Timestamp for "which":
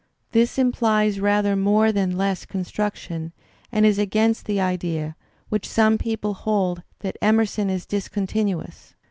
5.49-5.69